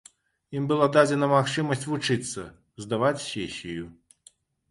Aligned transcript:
Ім 0.59 0.63
была 0.69 0.85
дадзена 0.95 1.27
магчымасць 1.33 1.85
вучыцца, 1.91 2.47
здаваць 2.85 3.23
сесію. 3.27 3.83